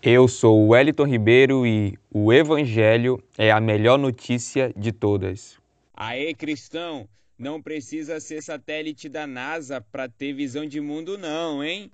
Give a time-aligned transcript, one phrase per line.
[0.00, 5.58] Eu sou o Wellington Ribeiro e o Evangelho é a melhor notícia de todas.
[5.92, 7.08] Aê, cristão!
[7.36, 11.90] Não precisa ser satélite da NASA para ter visão de mundo, não, hein?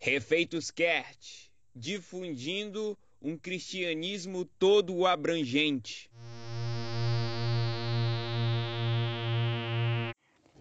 [0.00, 6.10] Refeitos Kert, difundindo um cristianismo todo abrangente.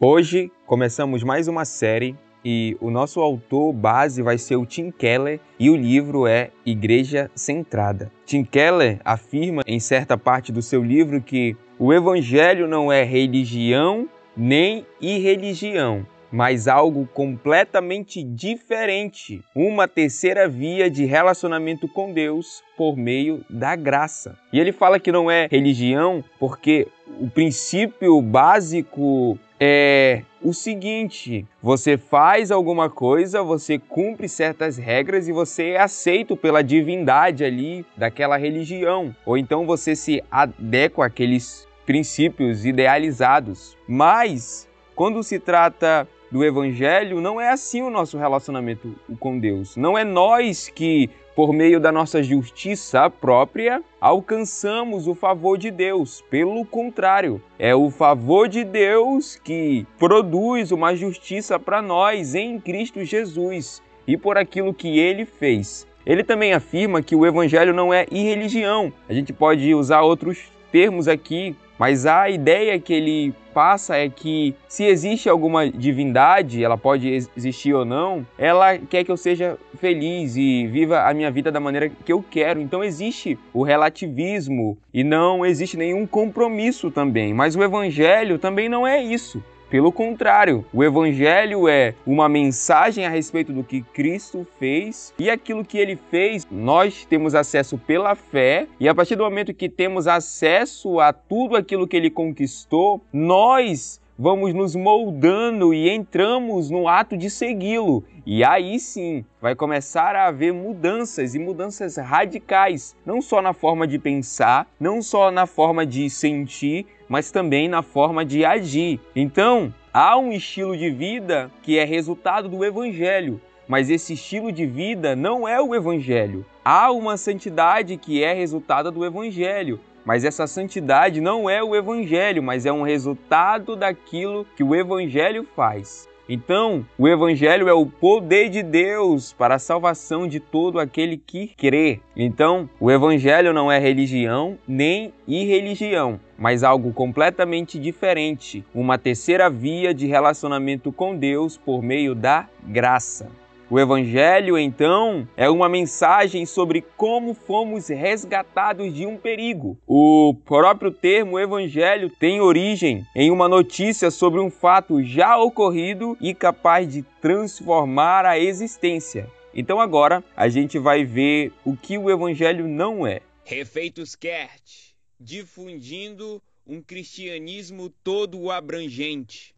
[0.01, 5.41] Hoje começamos mais uma série e o nosso autor base vai ser o Tim Keller
[5.59, 8.09] e o livro é Igreja Centrada.
[8.25, 14.07] Tim Keller afirma em certa parte do seu livro que o evangelho não é religião
[14.37, 23.43] nem irreligião, mas algo completamente diferente, uma terceira via de relacionamento com Deus por meio
[23.49, 24.37] da graça.
[24.53, 26.87] E ele fala que não é religião porque
[27.19, 35.31] o princípio básico é o seguinte: você faz alguma coisa, você cumpre certas regras e
[35.31, 42.65] você é aceito pela divindade ali daquela religião, ou então você se adequa àqueles princípios
[42.65, 43.75] idealizados.
[43.87, 49.75] Mas quando se trata do Evangelho, não é assim o nosso relacionamento com Deus.
[49.75, 56.23] Não é nós que, por meio da nossa justiça própria, alcançamos o favor de Deus.
[56.29, 63.03] Pelo contrário, é o favor de Deus que produz uma justiça para nós em Cristo
[63.03, 65.87] Jesus e por aquilo que ele fez.
[66.05, 68.91] Ele também afirma que o Evangelho não é irreligião.
[69.07, 74.55] A gente pode usar outros termos aqui, mas a ideia que ele passa é que
[74.69, 80.37] se existe alguma divindade, ela pode existir ou não, ela quer que eu seja feliz
[80.37, 82.61] e viva a minha vida da maneira que eu quero.
[82.61, 87.33] Então existe o relativismo e não existe nenhum compromisso também.
[87.33, 89.43] Mas o evangelho também não é isso.
[89.69, 95.63] Pelo contrário, o Evangelho é uma mensagem a respeito do que Cristo fez e aquilo
[95.63, 100.07] que ele fez, nós temos acesso pela fé, e a partir do momento que temos
[100.07, 107.15] acesso a tudo aquilo que ele conquistou, nós vamos nos moldando e entramos no ato
[107.15, 108.03] de segui-lo.
[108.25, 113.87] E aí sim vai começar a haver mudanças e mudanças radicais, não só na forma
[113.87, 118.99] de pensar, não só na forma de sentir, mas também na forma de agir.
[119.15, 124.65] Então, há um estilo de vida que é resultado do evangelho, mas esse estilo de
[124.65, 126.45] vida não é o evangelho.
[126.65, 129.79] Há uma santidade que é resultado do evangelho,
[130.09, 135.45] mas essa santidade não é o evangelho, mas é um resultado daquilo que o evangelho
[135.55, 136.09] faz.
[136.27, 141.47] Então, o Evangelho é o poder de Deus para a salvação de todo aquele que
[141.57, 142.01] crê.
[142.15, 149.91] Então, o Evangelho não é religião nem irreligião, mas algo completamente diferente uma terceira via
[149.91, 153.27] de relacionamento com Deus por meio da graça.
[153.71, 159.77] O Evangelho, então, é uma mensagem sobre como fomos resgatados de um perigo.
[159.85, 166.33] O próprio termo Evangelho tem origem em uma notícia sobre um fato já ocorrido e
[166.33, 169.29] capaz de transformar a existência.
[169.53, 173.21] Então, agora a gente vai ver o que o Evangelho não é.
[173.45, 179.53] Refeitos Kert, difundindo um cristianismo todo abrangente.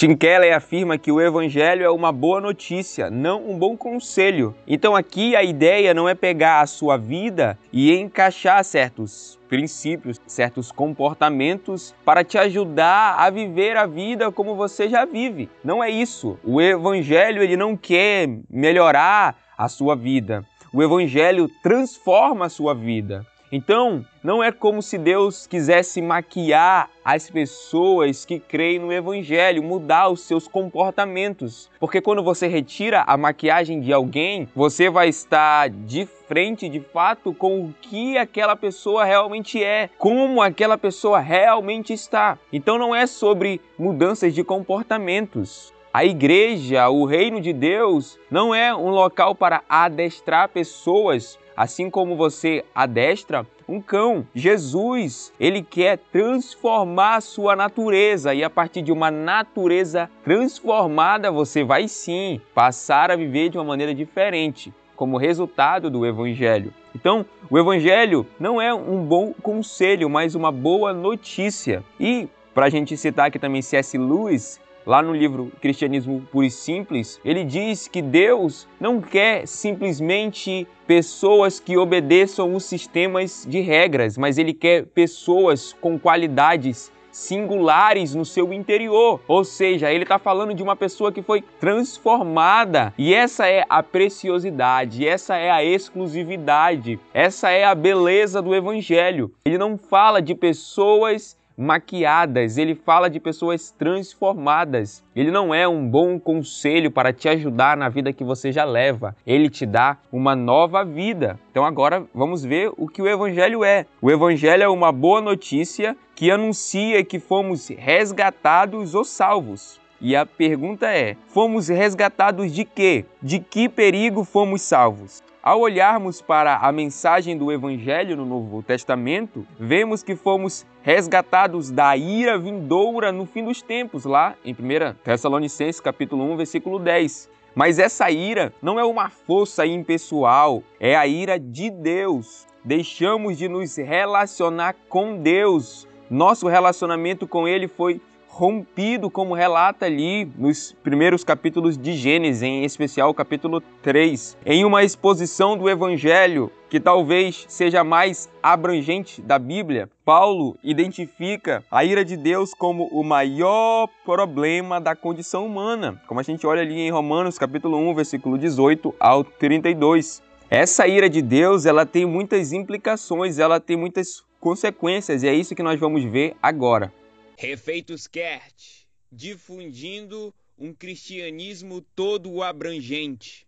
[0.00, 4.54] Tim Keller afirma que o evangelho é uma boa notícia, não um bom conselho.
[4.66, 10.72] Então aqui a ideia não é pegar a sua vida e encaixar certos princípios, certos
[10.72, 15.50] comportamentos para te ajudar a viver a vida como você já vive.
[15.62, 16.38] Não é isso.
[16.42, 20.42] O evangelho ele não quer melhorar a sua vida.
[20.72, 23.26] O evangelho transforma a sua vida.
[23.52, 30.08] Então, não é como se Deus quisesse maquiar as pessoas que creem no Evangelho, mudar
[30.08, 31.68] os seus comportamentos.
[31.80, 37.34] Porque quando você retira a maquiagem de alguém, você vai estar de frente, de fato,
[37.34, 42.38] com o que aquela pessoa realmente é, como aquela pessoa realmente está.
[42.52, 45.72] Então, não é sobre mudanças de comportamentos.
[45.92, 52.16] A igreja, o reino de Deus, não é um local para adestrar pessoas Assim como
[52.16, 58.90] você adestra um cão, Jesus, ele quer transformar a sua natureza e a partir de
[58.90, 65.90] uma natureza transformada, você vai sim passar a viver de uma maneira diferente, como resultado
[65.90, 66.72] do evangelho.
[66.94, 71.84] Então, o evangelho não é um bom conselho, mas uma boa notícia.
[72.00, 73.98] E para a gente citar aqui também C.S.
[73.98, 74.58] Lewis,
[74.90, 81.60] lá no livro Cristianismo Puro e Simples, ele diz que Deus não quer simplesmente pessoas
[81.60, 88.52] que obedeçam os sistemas de regras, mas ele quer pessoas com qualidades singulares no seu
[88.52, 89.20] interior.
[89.28, 92.92] Ou seja, ele está falando de uma pessoa que foi transformada.
[92.98, 99.32] E essa é a preciosidade, essa é a exclusividade, essa é a beleza do Evangelho.
[99.44, 105.04] Ele não fala de pessoas maquiadas, ele fala de pessoas transformadas.
[105.14, 109.14] Ele não é um bom conselho para te ajudar na vida que você já leva,
[109.26, 111.38] ele te dá uma nova vida.
[111.50, 113.84] Então agora vamos ver o que o Evangelho é.
[114.00, 119.78] O Evangelho é uma boa notícia que anuncia que fomos resgatados ou salvos.
[120.00, 123.04] E a pergunta é: fomos resgatados de quê?
[123.22, 125.22] De que perigo fomos salvos?
[125.42, 131.96] Ao olharmos para a mensagem do Evangelho no Novo Testamento, vemos que fomos resgatados da
[131.96, 137.30] ira vindoura no fim dos tempos, lá em 1 Tessalonicenses capítulo 1, versículo 10.
[137.54, 142.46] Mas essa ira não é uma força impessoal, é a ira de Deus.
[142.62, 145.88] Deixamos de nos relacionar com Deus.
[146.10, 147.98] Nosso relacionamento com Ele foi
[148.30, 154.64] rompido, como relata ali nos primeiros capítulos de Gênesis, em especial o capítulo 3, em
[154.64, 162.04] uma exposição do Evangelho que talvez seja mais abrangente da Bíblia, Paulo identifica a ira
[162.04, 166.90] de Deus como o maior problema da condição humana, como a gente olha ali em
[166.90, 170.22] Romanos capítulo 1, versículo 18 ao 32.
[170.48, 175.54] Essa ira de Deus, ela tem muitas implicações, ela tem muitas consequências, e é isso
[175.54, 176.92] que nós vamos ver agora.
[177.42, 183.46] Refeitos Kert, difundindo um cristianismo todo abrangente.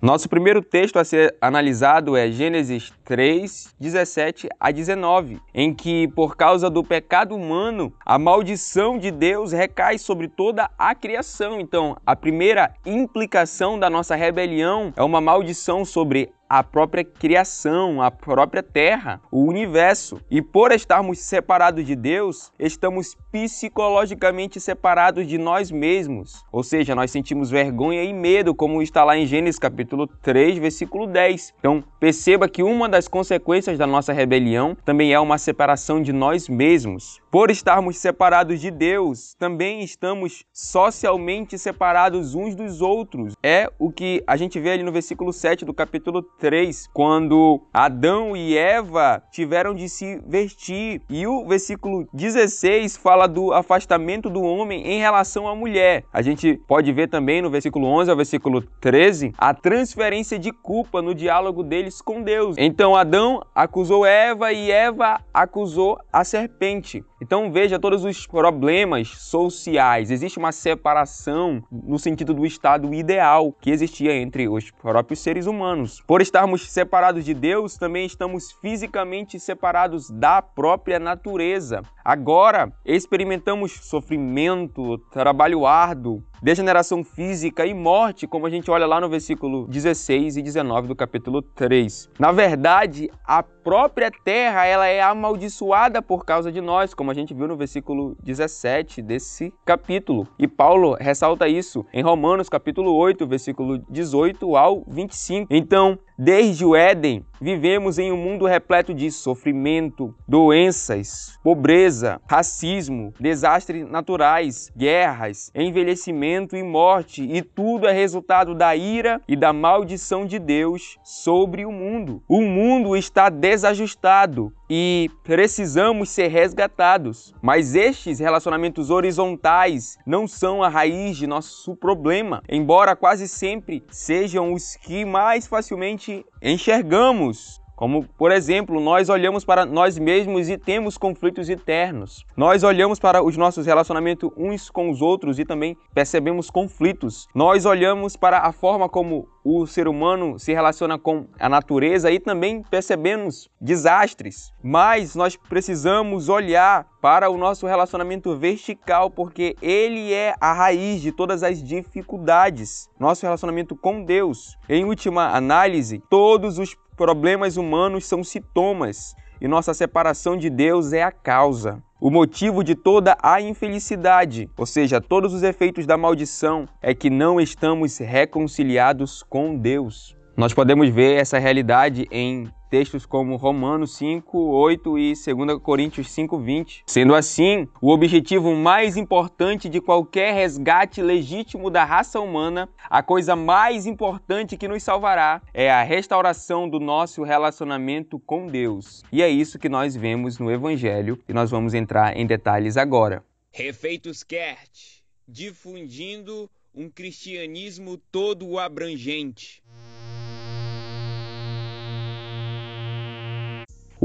[0.00, 6.36] Nosso primeiro texto a ser analisado é Gênesis 3, 17 a 19, em que, por
[6.36, 11.60] causa do pecado humano, a maldição de Deus recai sobre toda a criação.
[11.60, 18.12] Então, a primeira implicação da nossa rebelião é uma maldição sobre a própria criação, a
[18.12, 20.20] própria terra, o universo.
[20.30, 26.44] E por estarmos separados de Deus, estamos psicologicamente separados de nós mesmos.
[26.52, 31.08] Ou seja, nós sentimos vergonha e medo, como está lá em Gênesis capítulo 3, versículo
[31.08, 31.54] 10.
[31.58, 36.48] Então, perceba que uma das consequências da nossa rebelião também é uma separação de nós
[36.48, 37.20] mesmos.
[37.32, 43.34] Por estarmos separados de Deus, também estamos socialmente separados uns dos outros.
[43.42, 46.43] É o que a gente vê ali no versículo 7 do capítulo 3,
[46.92, 51.00] quando Adão e Eva tiveram de se vestir.
[51.08, 56.04] E o versículo 16 fala do afastamento do homem em relação à mulher.
[56.12, 61.00] A gente pode ver também no versículo 11 ao versículo 13 a transferência de culpa
[61.00, 62.56] no diálogo deles com Deus.
[62.58, 67.04] Então Adão acusou Eva e Eva acusou a serpente.
[67.20, 70.10] Então veja todos os problemas sociais.
[70.10, 76.02] Existe uma separação no sentido do estado ideal que existia entre os próprios seres humanos.
[76.06, 81.82] Por estarmos separados de Deus, também estamos fisicamente separados da própria natureza.
[82.04, 89.08] Agora experimentamos sofrimento, trabalho árduo, degeneração física e morte, como a gente olha lá no
[89.08, 92.10] versículo 16 e 19 do capítulo 3.
[92.18, 97.32] Na verdade, a própria terra ela é amaldiçoada por causa de nós, como a gente
[97.32, 100.28] viu no versículo 17 desse capítulo.
[100.38, 105.48] E Paulo ressalta isso em Romanos capítulo 8, versículo 18 ao 25.
[105.50, 113.84] Então, Desde o Éden, vivemos em um mundo repleto de sofrimento, doenças, pobreza, racismo, desastres
[113.84, 120.38] naturais, guerras, envelhecimento e morte, e tudo é resultado da ira e da maldição de
[120.38, 122.22] Deus sobre o mundo.
[122.28, 130.68] O mundo está desajustado e precisamos ser resgatados, mas estes relacionamentos horizontais não são a
[130.68, 137.63] raiz de nosso problema, embora quase sempre sejam os que mais facilmente enxergamos.
[137.76, 142.24] Como, por exemplo, nós olhamos para nós mesmos e temos conflitos internos.
[142.36, 147.26] Nós olhamos para os nossos relacionamentos uns com os outros e também percebemos conflitos.
[147.34, 152.18] Nós olhamos para a forma como o ser humano se relaciona com a natureza e
[152.18, 154.52] também percebemos desastres.
[154.62, 161.12] Mas nós precisamos olhar para o nosso relacionamento vertical, porque ele é a raiz de
[161.12, 162.88] todas as dificuldades.
[162.98, 164.56] Nosso relacionamento com Deus.
[164.66, 171.02] Em última análise, todos os problemas humanos são sintomas e nossa separação de Deus é
[171.02, 171.82] a causa.
[172.00, 177.10] O motivo de toda a infelicidade, ou seja, todos os efeitos da maldição, é que
[177.10, 180.16] não estamos reconciliados com Deus.
[180.38, 186.36] Nós podemos ver essa realidade em textos como Romanos 5, 8 e 2 Coríntios 5,
[186.36, 186.82] 20.
[186.88, 193.36] Sendo assim, o objetivo mais importante de qualquer resgate legítimo da raça humana, a coisa
[193.36, 199.04] mais importante que nos salvará, é a restauração do nosso relacionamento com Deus.
[199.12, 203.22] E é isso que nós vemos no Evangelho e nós vamos entrar em detalhes agora.
[203.52, 209.62] Refeitos Kert, difundindo um cristianismo todo abrangente.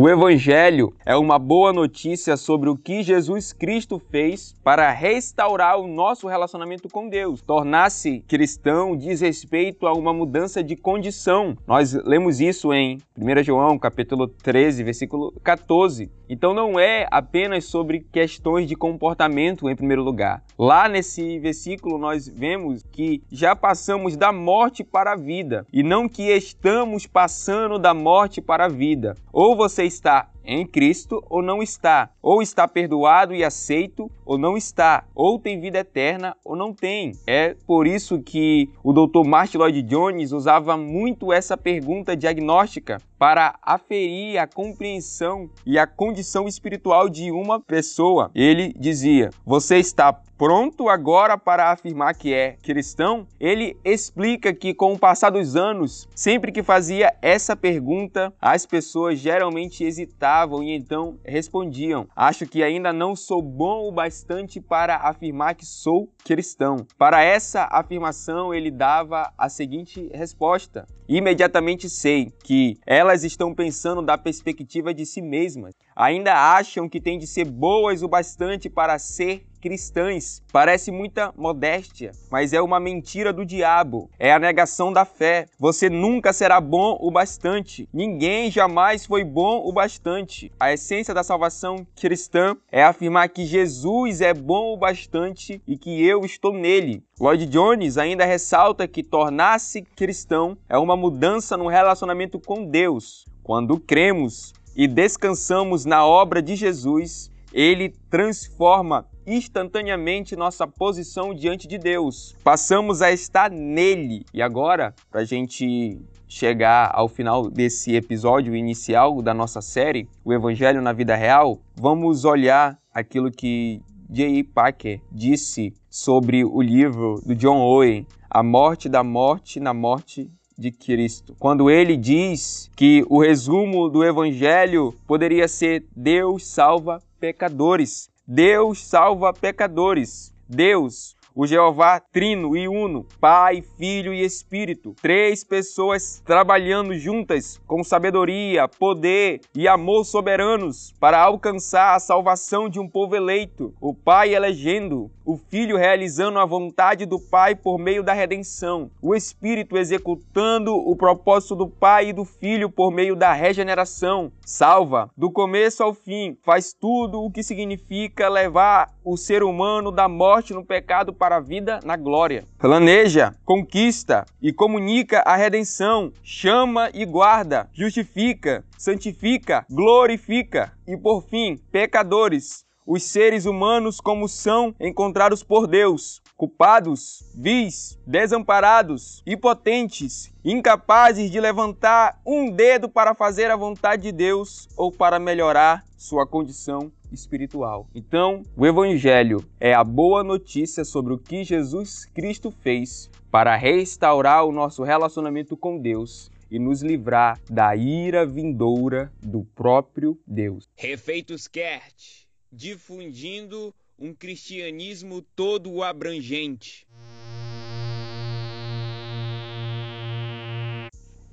[0.02, 5.90] O Evangelho é uma boa notícia sobre o que Jesus Cristo fez para restaurar o
[5.90, 7.42] nosso relacionamento com Deus.
[7.42, 11.58] Tornar-se cristão diz respeito a uma mudança de condição.
[11.68, 16.10] Nós lemos isso em 1 João, capítulo 13, versículo 14.
[16.30, 20.44] Então não é apenas sobre questões de comportamento em primeiro lugar.
[20.58, 26.08] Lá nesse versículo nós vemos que já passamos da morte para a vida e não
[26.08, 29.16] que estamos passando da morte para a vida.
[29.34, 34.56] Ou você está em Cristo ou não está, ou está perdoado e aceito ou não
[34.56, 37.12] está, ou tem vida eterna ou não tem.
[37.28, 39.28] É por isso que o Dr.
[39.28, 46.48] Martin Lloyd Jones usava muito essa pergunta diagnóstica para aferir a compreensão e a condição
[46.48, 48.32] espiritual de uma pessoa.
[48.34, 53.28] Ele dizia: Você está pronto agora para afirmar que é cristão?
[53.38, 59.20] Ele explica que, com o passar dos anos, sempre que fazia essa pergunta, as pessoas
[59.20, 65.56] geralmente hesitavam e então respondiam: Acho que ainda não sou bom o bastante para afirmar
[65.56, 66.78] que sou cristão.
[66.98, 74.16] Para essa afirmação, ele dava a seguinte resposta: Imediatamente sei que elas estão pensando da
[74.16, 75.74] perspectiva de si mesmas.
[75.96, 80.42] Ainda acham que têm de ser boas o bastante para ser cristãs.
[80.52, 84.10] Parece muita modéstia, mas é uma mentira do diabo.
[84.18, 85.48] É a negação da fé.
[85.60, 87.88] Você nunca será bom o bastante.
[87.94, 90.52] Ninguém jamais foi bom o bastante.
[90.60, 96.04] A essência da salvação cristã é afirmar que Jesus é bom o bastante e que
[96.06, 97.04] eu estou nele.
[97.20, 103.26] Lloyd Jones ainda ressalta que tornar-se cristão é uma mudança no relacionamento com Deus.
[103.42, 111.78] Quando cremos e descansamos na obra de Jesus, ele transforma instantaneamente nossa posição diante de
[111.78, 112.36] Deus.
[112.44, 114.26] Passamos a estar nele.
[114.34, 120.34] E agora, para a gente chegar ao final desse episódio inicial da nossa série, o
[120.34, 124.44] Evangelho na Vida Real, vamos olhar aquilo que J.I.
[124.44, 130.30] Packer disse sobre o livro do John Owen, A Morte da Morte na Morte
[130.60, 131.34] de Cristo.
[131.40, 138.10] Quando ele diz que o resumo do evangelho poderia ser Deus salva pecadores.
[138.28, 140.34] Deus salva pecadores.
[140.48, 147.84] Deus, o Jeová Trino e Uno, Pai, Filho e Espírito, três pessoas trabalhando juntas com
[147.84, 154.34] sabedoria, poder e amor soberanos para alcançar a salvação de um povo eleito, o Pai
[154.34, 160.76] elegendo, o Filho realizando a vontade do Pai por meio da redenção, o Espírito executando
[160.76, 165.94] o propósito do Pai e do Filho por meio da regeneração, salva do começo ao
[165.94, 171.38] fim, faz tudo o que significa levar o ser humano da morte no pecado para
[171.38, 172.46] a vida na glória.
[172.60, 180.72] Planeja, conquista e comunica a redenção, chama e guarda, justifica, santifica, glorifica.
[180.88, 182.64] E por fim, pecadores.
[182.86, 192.20] Os seres humanos como são encontrados por Deus, culpados, vis, desamparados, impotentes, incapazes de levantar
[192.26, 197.88] um dedo para fazer a vontade de Deus ou para melhorar sua condição espiritual.
[197.94, 204.46] Então, o Evangelho é a boa notícia sobre o que Jesus Cristo fez para restaurar
[204.46, 210.68] o nosso relacionamento com Deus e nos livrar da ira vindoura do próprio Deus.
[210.76, 216.88] Refeitos Kert difundindo um cristianismo todo abrangente.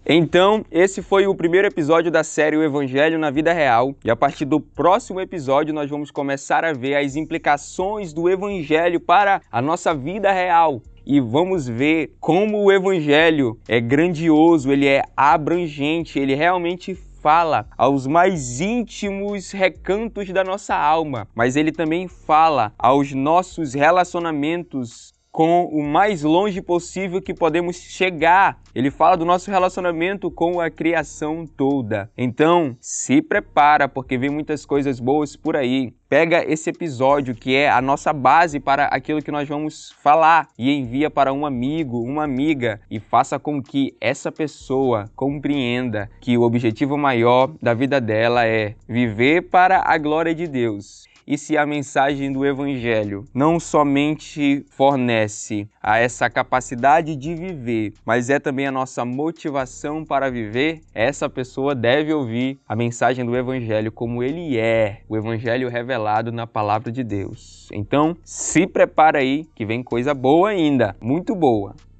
[0.09, 4.15] Então, esse foi o primeiro episódio da série O Evangelho na Vida Real, e a
[4.15, 9.61] partir do próximo episódio nós vamos começar a ver as implicações do Evangelho para a
[9.61, 10.81] nossa vida real.
[11.05, 18.07] E vamos ver como o Evangelho é grandioso, ele é abrangente, ele realmente fala aos
[18.07, 25.83] mais íntimos recantos da nossa alma, mas ele também fala aos nossos relacionamentos com o
[25.83, 28.59] mais longe possível que podemos chegar.
[28.75, 32.11] Ele fala do nosso relacionamento com a criação toda.
[32.17, 35.93] Então, se prepara porque vem muitas coisas boas por aí.
[36.09, 40.73] Pega esse episódio que é a nossa base para aquilo que nós vamos falar e
[40.73, 46.43] envia para um amigo, uma amiga e faça com que essa pessoa compreenda que o
[46.45, 51.67] objetivo maior da vida dela é viver para a glória de Deus e se a
[51.67, 58.73] mensagem do Evangelho não somente fornece a essa capacidade de viver, mas é também a
[58.73, 65.01] nossa motivação para viver, essa pessoa deve ouvir a mensagem do Evangelho como ele é,
[65.09, 67.69] o Evangelho revelado na palavra de Deus.
[67.73, 71.75] Então, se prepara aí que vem coisa boa ainda, muito boa.